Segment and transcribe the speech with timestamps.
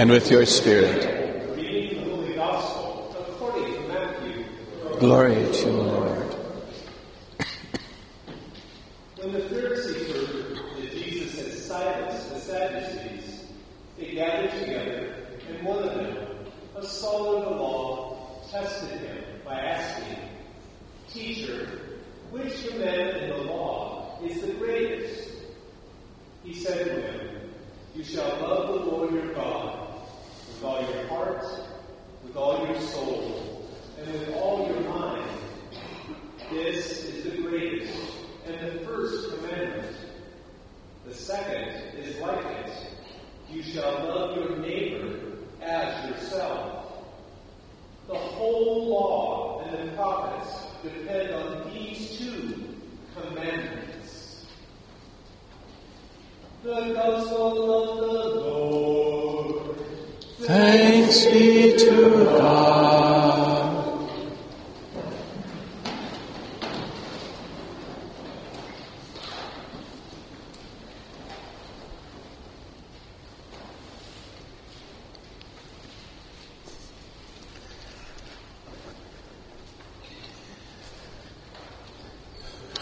[0.00, 1.54] and with your spirit.
[1.54, 3.14] Reading the Holy Gospel.
[4.98, 6.34] Glory to you, Lord.
[9.16, 13.44] When the Pharisees heard that Jesus had silenced the Sadducees,
[13.98, 15.16] they gathered together,
[15.50, 16.16] and one of them,
[16.76, 20.16] a scholar of the law, tested him by asking,
[21.12, 21.78] Teacher,
[22.30, 25.28] which commandment in the law is the greatest?
[26.42, 27.50] He said to him,
[27.94, 29.79] You shall love the Lord your God
[30.60, 31.44] with all your heart,
[32.22, 33.66] with all your soul,
[33.98, 35.30] and with all your mind.
[36.50, 37.96] This is the greatest
[38.46, 39.96] and the first commandment.
[41.06, 42.72] The second is like it.
[43.48, 47.04] You shall love your neighbor as yourself.
[48.06, 50.52] The whole law and the prophets
[50.82, 52.76] depend on these two
[53.16, 54.44] commandments.
[56.62, 59.10] The gospel of the Lord.
[60.42, 63.00] Thanks be to God.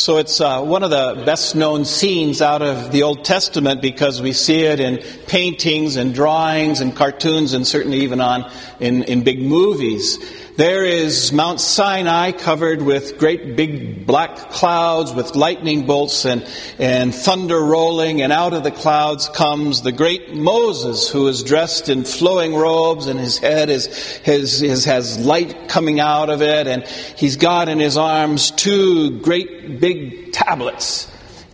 [0.00, 4.22] So it's uh, one of the best known scenes out of the Old Testament because
[4.22, 8.50] we see it in paintings and drawings and cartoons and certainly even on
[8.80, 10.18] in, in big movies.
[10.56, 16.44] There is Mount Sinai covered with great big black clouds with lightning bolts and,
[16.80, 21.88] and thunder rolling and out of the clouds comes the great Moses who is dressed
[21.88, 23.86] in flowing robes and his head is,
[24.24, 26.84] his, his, has light coming out of it and
[27.16, 31.06] he's got in his arms two great big tablets.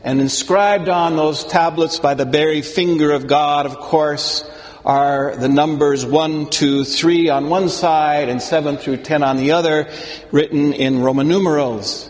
[0.07, 4.49] And inscribed on those tablets by the very finger of God, of course,
[4.85, 9.51] are the numbers 1, 2, 3 on one side and 7 through 10 on the
[9.51, 9.91] other,
[10.31, 12.09] written in Roman numerals.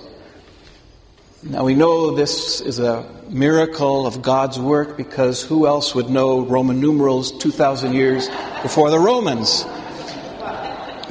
[1.43, 6.45] Now we know this is a miracle of God's work because who else would know
[6.45, 8.29] Roman numerals 2,000 years
[8.61, 9.65] before the Romans?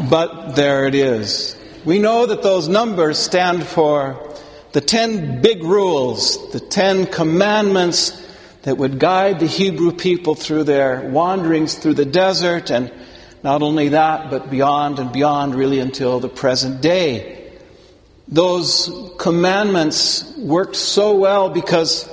[0.07, 1.56] But there it is.
[1.84, 4.34] We know that those numbers stand for
[4.75, 8.12] the ten big rules, the ten commandments
[8.63, 12.91] that would guide the Hebrew people through their wanderings through the desert, and
[13.41, 17.53] not only that, but beyond and beyond, really until the present day.
[18.28, 22.09] Those commandments worked so well because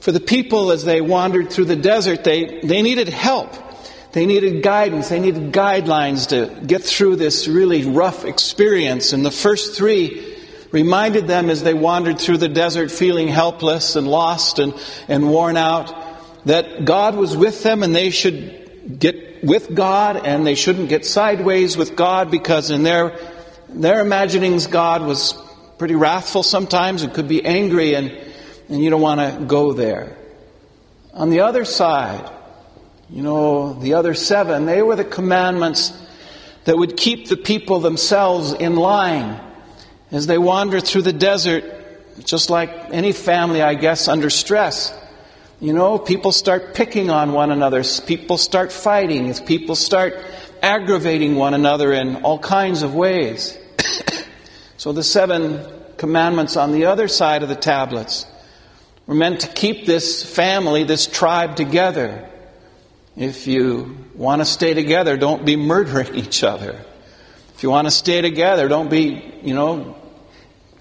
[0.00, 3.54] for the people as they wandered through the desert, they, they needed help.
[4.10, 5.08] They needed guidance.
[5.08, 9.12] They needed guidelines to get through this really rough experience.
[9.12, 10.31] And the first three
[10.72, 14.74] reminded them as they wandered through the desert feeling helpless and lost and,
[15.06, 15.94] and worn out
[16.46, 21.04] that God was with them and they should get with God and they shouldn't get
[21.04, 23.16] sideways with God because in their,
[23.68, 25.34] their imaginings God was
[25.78, 28.10] pretty wrathful sometimes and could be angry and,
[28.68, 30.16] and you don't want to go there.
[31.12, 32.30] On the other side,
[33.10, 35.92] you know, the other seven, they were the commandments
[36.64, 39.38] that would keep the people themselves in line
[40.12, 41.64] as they wander through the desert,
[42.24, 44.96] just like any family, I guess, under stress.
[45.58, 47.82] You know, people start picking on one another.
[48.06, 49.32] People start fighting.
[49.46, 50.14] People start
[50.62, 53.58] aggravating one another in all kinds of ways.
[54.76, 55.64] so the seven
[55.96, 58.26] commandments on the other side of the tablets
[59.06, 62.28] were meant to keep this family, this tribe together.
[63.16, 66.84] If you want to stay together, don't be murdering each other.
[67.54, 69.96] If you want to stay together, don't be, you know,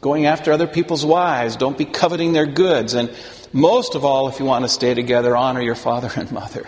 [0.01, 1.55] going after other people's wives.
[1.55, 2.95] Don't be coveting their goods.
[2.95, 3.15] And
[3.53, 6.65] most of all, if you want to stay together, honor your father and mother.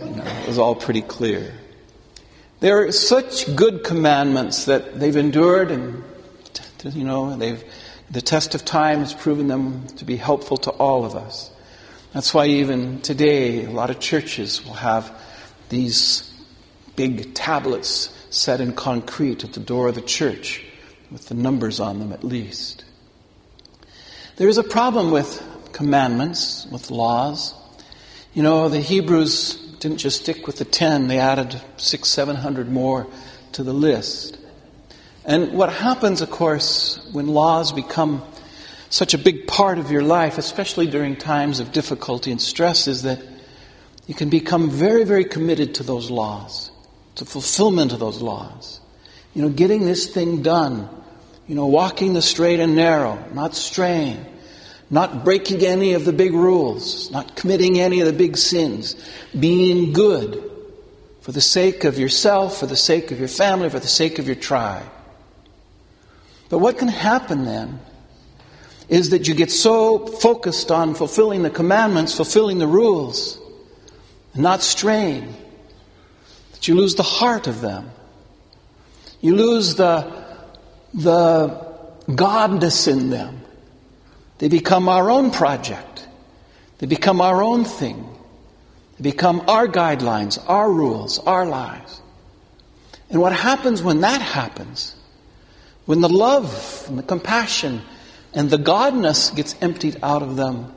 [0.00, 1.52] You know, it was all pretty clear.
[2.60, 6.02] They're such good commandments that they've endured and,
[6.84, 7.62] you know, they've,
[8.10, 11.50] the test of time has proven them to be helpful to all of us.
[12.14, 15.12] That's why even today, a lot of churches will have
[15.68, 16.32] these
[16.94, 20.65] big tablets set in concrete at the door of the church
[21.10, 22.84] with the numbers on them at least.
[24.36, 25.42] There is a problem with
[25.72, 27.54] commandments, with laws.
[28.34, 32.70] You know, the Hebrews didn't just stick with the ten, they added six, seven hundred
[32.70, 33.06] more
[33.52, 34.38] to the list.
[35.24, 38.22] And what happens, of course, when laws become
[38.90, 43.02] such a big part of your life, especially during times of difficulty and stress, is
[43.02, 43.20] that
[44.06, 46.70] you can become very, very committed to those laws,
[47.16, 48.80] to fulfillment of those laws.
[49.36, 50.88] You know, getting this thing done.
[51.46, 54.24] You know, walking the straight and narrow, not straying,
[54.88, 58.96] not breaking any of the big rules, not committing any of the big sins,
[59.38, 60.42] being good,
[61.20, 64.26] for the sake of yourself, for the sake of your family, for the sake of
[64.26, 64.88] your tribe.
[66.48, 67.78] But what can happen then
[68.88, 73.38] is that you get so focused on fulfilling the commandments, fulfilling the rules,
[74.32, 75.34] and not straying,
[76.52, 77.90] that you lose the heart of them.
[79.20, 80.24] You lose the,
[80.94, 81.48] the
[82.08, 83.42] godness in them.
[84.38, 86.06] They become our own project.
[86.78, 88.06] They become our own thing.
[88.98, 92.00] They become our guidelines, our rules, our lives.
[93.08, 94.94] And what happens when that happens,
[95.84, 97.82] when the love and the compassion
[98.34, 100.72] and the godness gets emptied out of them,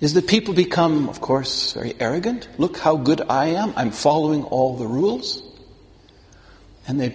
[0.00, 2.48] is that people become, of course, very arrogant.
[2.58, 3.72] Look how good I am.
[3.76, 5.42] I'm following all the rules.
[6.86, 7.14] And they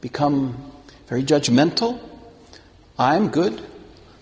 [0.00, 0.72] become
[1.06, 2.00] very judgmental.
[2.98, 3.62] I'm good.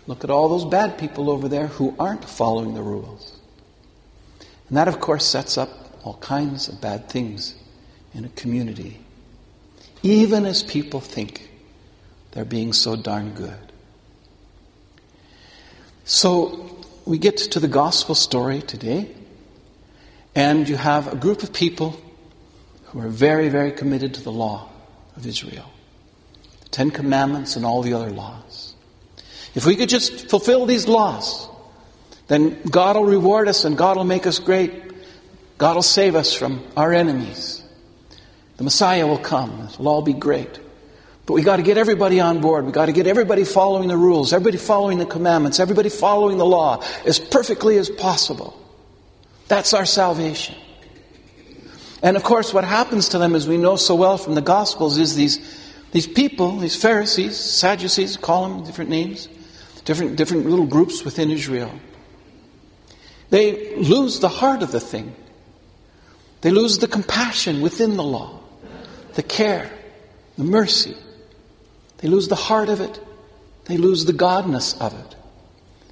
[0.06, 3.38] Look at all those bad people over there who aren't following the rules.
[4.68, 5.70] And that, of course, sets up
[6.04, 7.54] all kinds of bad things
[8.14, 8.98] in a community,
[10.02, 11.50] even as people think
[12.32, 13.72] they're being so darn good.
[16.04, 19.14] So we get to the gospel story today,
[20.34, 21.96] and you have a group of people
[22.86, 24.68] who are very, very committed to the law
[25.16, 25.70] of Israel
[26.62, 28.74] the Ten Commandments and all the other laws.
[29.54, 31.48] If we could just fulfill these laws,
[32.28, 34.72] then God will reward us and God will make us great.
[35.58, 37.62] God will save us from our enemies.
[38.56, 39.68] The Messiah will come.
[39.70, 40.60] It'll all be great.
[41.26, 42.66] But we got to get everybody on board.
[42.66, 46.44] We got to get everybody following the rules, everybody following the commandments, everybody following the
[46.44, 48.58] law as perfectly as possible.
[49.48, 50.56] That's our salvation.
[52.02, 54.98] And of course, what happens to them, as we know so well from the Gospels,
[54.98, 55.38] is these,
[55.92, 59.28] these people, these Pharisees, Sadducees, call them different names,
[59.84, 61.72] different, different little groups within Israel.
[63.30, 65.14] They lose the heart of the thing.
[66.42, 68.40] They lose the compassion within the law,
[69.14, 69.70] the care,
[70.36, 70.96] the mercy.
[71.98, 73.00] They lose the heart of it.
[73.66, 75.16] They lose the godness of it.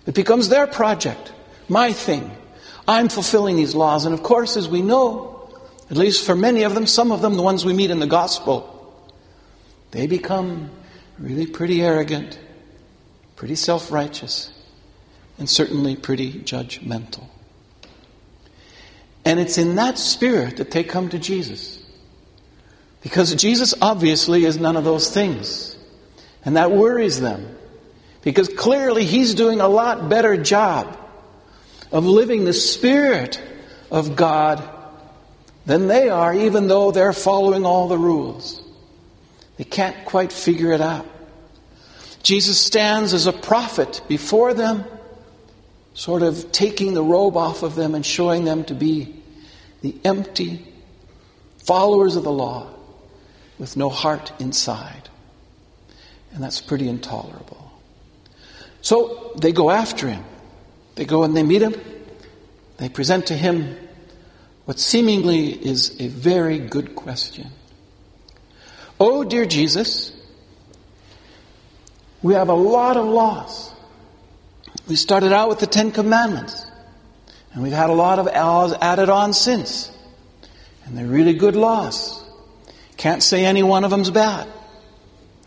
[0.06, 1.32] It becomes their project,
[1.68, 2.32] my thing.
[2.88, 4.06] I'm fulfilling these laws.
[4.06, 5.39] And of course, as we know,
[5.90, 8.06] at least for many of them, some of them, the ones we meet in the
[8.06, 8.76] gospel,
[9.90, 10.70] they become
[11.18, 12.38] really pretty arrogant,
[13.34, 14.52] pretty self righteous,
[15.38, 17.26] and certainly pretty judgmental.
[19.24, 21.78] And it's in that spirit that they come to Jesus.
[23.02, 25.76] Because Jesus obviously is none of those things.
[26.44, 27.56] And that worries them.
[28.22, 30.96] Because clearly he's doing a lot better job
[31.90, 33.42] of living the Spirit
[33.90, 34.62] of God
[35.66, 38.62] than they are, even though they're following all the rules.
[39.56, 41.06] They can't quite figure it out.
[42.22, 44.84] Jesus stands as a prophet before them,
[45.94, 49.22] sort of taking the robe off of them and showing them to be
[49.82, 50.66] the empty
[51.58, 52.68] followers of the law
[53.58, 55.08] with no heart inside.
[56.32, 57.70] And that's pretty intolerable.
[58.82, 60.24] So they go after him.
[60.94, 61.74] They go and they meet him.
[62.78, 63.76] They present to him
[64.70, 67.50] what seemingly is a very good question.
[69.00, 70.12] Oh, dear Jesus,
[72.22, 73.72] we have a lot of laws.
[74.86, 76.64] We started out with the Ten Commandments,
[77.52, 79.90] and we've had a lot of laws added on since.
[80.84, 82.22] And they're really good laws.
[82.96, 84.46] Can't say any one of them's bad.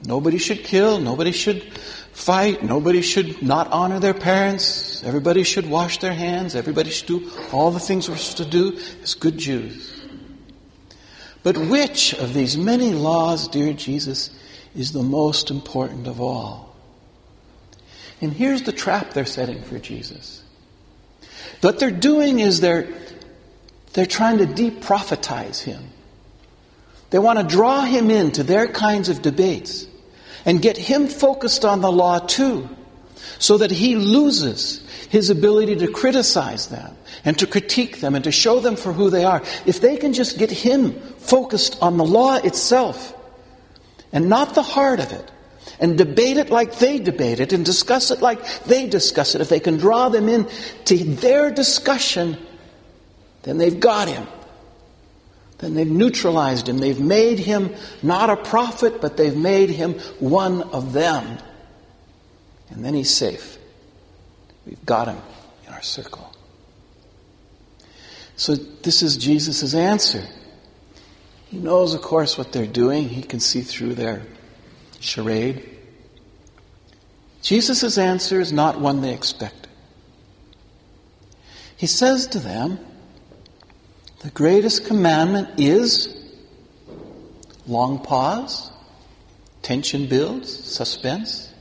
[0.03, 0.99] Nobody should kill.
[0.99, 1.65] Nobody should
[2.13, 2.63] fight.
[2.63, 5.03] Nobody should not honor their parents.
[5.03, 6.55] Everybody should wash their hands.
[6.55, 9.89] Everybody should do all the things we're supposed to do as good Jews.
[11.41, 14.29] But which of these many laws, dear Jesus,
[14.75, 16.73] is the most important of all?
[18.21, 20.41] And here's the trap they're setting for Jesus.
[21.59, 22.87] What they're doing is they're,
[23.93, 25.83] they're trying to de-prophetize him.
[27.09, 29.85] They want to draw him into their kinds of debates
[30.45, 32.69] and get him focused on the law too,
[33.39, 38.31] so that he loses his ability to criticize them and to critique them and to
[38.31, 39.41] show them for who they are.
[39.65, 43.15] If they can just get him focused on the law itself
[44.11, 45.31] and not the heart of it,
[45.79, 49.49] and debate it like they debate it and discuss it like they discuss it, if
[49.49, 50.47] they can draw them in
[50.85, 52.37] to their discussion,
[53.43, 54.27] then they've got him
[55.63, 56.77] then they've neutralized him.
[56.77, 61.37] They've made him not a prophet, but they've made him one of them.
[62.69, 63.57] And then he's safe.
[64.65, 65.21] We've got him
[65.67, 66.33] in our circle.
[68.35, 70.23] So this is Jesus' answer.
[71.47, 73.09] He knows, of course, what they're doing.
[73.09, 74.23] He can see through their
[74.99, 75.69] charade.
[77.41, 79.69] Jesus' answer is not one they expected.
[81.77, 82.79] He says to them,
[84.23, 86.15] The greatest commandment is
[87.67, 88.71] long pause,
[89.61, 91.53] tension builds, suspense.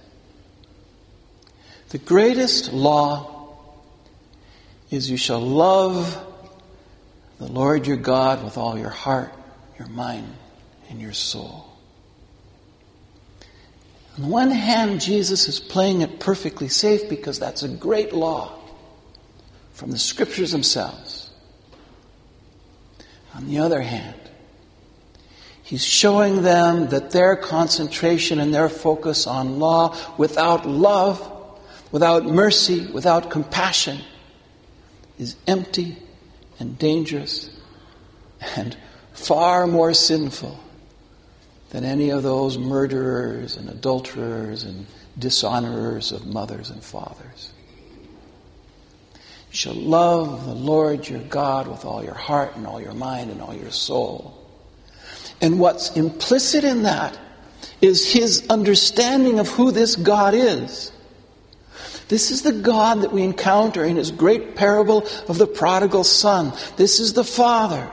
[1.89, 3.57] The greatest law
[4.93, 6.25] is you shall love
[7.39, 9.33] the Lord your God with all your heart,
[9.77, 10.33] your mind,
[10.89, 11.69] and your soul.
[14.17, 18.57] On the one hand, Jesus is playing it perfectly safe because that's a great law
[19.73, 21.22] from the scriptures themselves.
[23.35, 24.19] On the other hand,
[25.63, 31.21] he's showing them that their concentration and their focus on law without love,
[31.91, 34.01] without mercy, without compassion
[35.19, 35.97] is empty
[36.59, 37.51] and dangerous
[38.57, 38.77] and
[39.13, 40.59] far more sinful
[41.71, 44.87] than any of those murderers and adulterers and
[45.19, 47.53] dishonorers of mothers and fathers.
[49.53, 53.31] You shall love the Lord your God with all your heart and all your mind
[53.31, 54.35] and all your soul.
[55.43, 57.19] And what's implicit in that
[57.83, 60.91] is his understanding of who this God is.
[62.09, 66.55] This is the God that we encounter in his great parable of the prodigal son.
[66.77, 67.91] This is the Father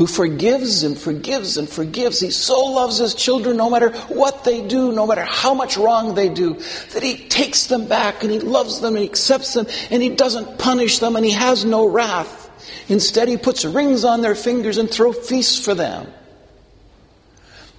[0.00, 2.20] who forgives and forgives and forgives.
[2.20, 6.14] He so loves his children no matter what they do, no matter how much wrong
[6.14, 6.54] they do,
[6.94, 10.08] that he takes them back and he loves them and he accepts them and he
[10.08, 12.50] doesn't punish them and he has no wrath.
[12.88, 16.10] Instead, he puts rings on their fingers and throw feasts for them.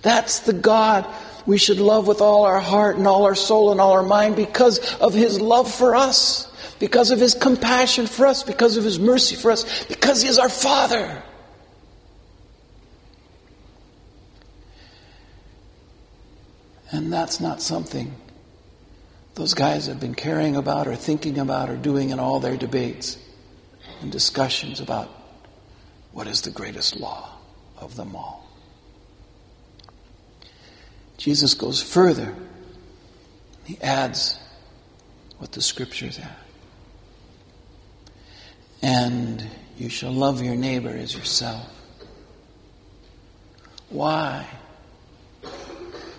[0.03, 1.07] That's the God
[1.47, 4.35] we should love with all our heart and all our soul and all our mind
[4.35, 6.47] because of his love for us,
[6.77, 10.37] because of his compassion for us, because of his mercy for us, because he is
[10.37, 11.23] our Father.
[16.91, 18.15] And that's not something
[19.35, 23.17] those guys have been caring about or thinking about or doing in all their debates
[24.01, 25.09] and discussions about
[26.11, 27.37] what is the greatest law
[27.77, 28.47] of them all.
[31.17, 32.35] Jesus goes further.
[33.63, 34.37] He adds
[35.37, 36.35] what the scriptures add.
[38.81, 39.45] And
[39.77, 41.69] you shall love your neighbor as yourself.
[43.89, 44.47] Why?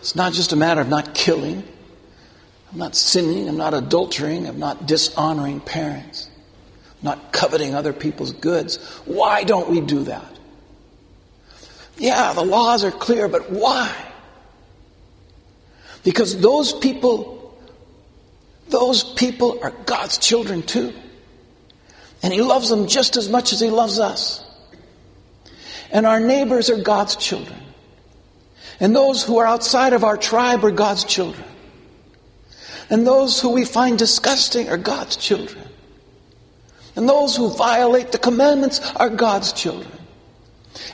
[0.03, 1.63] It's not just a matter of not killing.
[2.73, 3.49] I'm not sinning.
[3.49, 4.49] I'm not adultering.
[4.49, 6.29] I'm not dishonoring parents.
[6.99, 8.85] I'm not coveting other people's goods.
[9.05, 10.27] Why don't we do that?
[11.99, 13.95] Yeah, the laws are clear, but why?
[16.03, 17.57] Because those people,
[18.71, 20.93] those people are God's children too.
[22.25, 24.45] And He loves them just as much as He loves us.
[25.93, 27.61] And our neighbors are God's children.
[28.83, 31.45] And those who are outside of our tribe are God's children.
[32.91, 35.65] And those who we find disgusting are God's children.
[36.97, 39.93] And those who violate the commandments are God's children.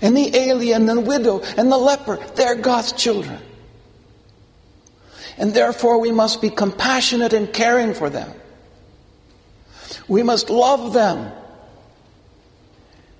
[0.02, 3.40] And the alien and the widow and the leper, they're God's children.
[5.38, 8.30] And therefore we must be compassionate and caring for them.
[10.07, 11.33] We must love them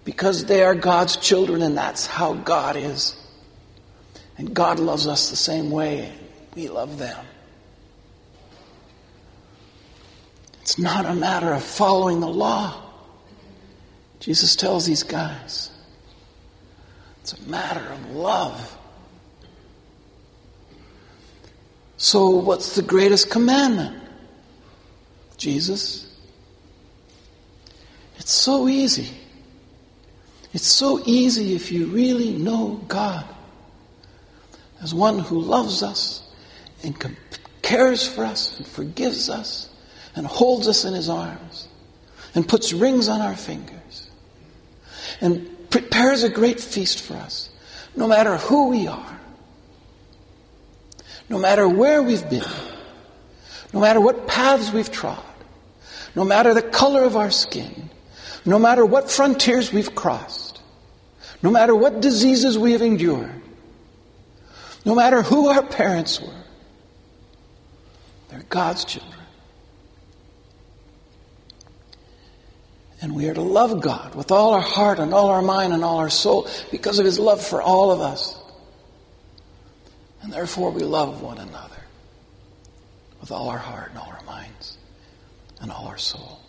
[0.05, 3.17] because they are God's children and that's how God is.
[4.39, 6.13] And God loves us the same way.
[6.55, 7.27] We love them.
[10.63, 12.81] It's not a matter of following the law.
[14.21, 15.71] Jesus tells these guys
[17.23, 18.77] it's a matter of love.
[21.97, 24.01] So, what's the greatest commandment?
[25.37, 26.15] Jesus.
[28.19, 29.09] It's so easy.
[30.53, 33.25] It's so easy if you really know God
[34.83, 36.23] as one who loves us
[36.83, 36.95] and
[37.63, 39.69] cares for us and forgives us
[40.15, 41.69] and holds us in his arms
[42.35, 44.11] and puts rings on our fingers
[45.21, 47.51] and prepares a great feast for us,
[47.97, 49.21] no matter who we are,
[51.29, 52.45] no matter where we've been,
[53.73, 55.23] no matter what paths we've trod,
[56.15, 57.91] no matter the color of our skin,
[58.45, 60.61] no matter what frontiers we've crossed,
[61.43, 63.43] no matter what diseases we have endured,
[64.89, 66.45] no matter who our parents were.
[68.31, 69.21] They're God's children.
[73.03, 75.85] And we are to love God with all our heart and all our mind and
[75.85, 78.41] all our soul because of His love for all of us.
[80.23, 81.83] And therefore we love one another
[83.21, 84.79] with all our heart and all our minds
[85.61, 86.41] and all our soul.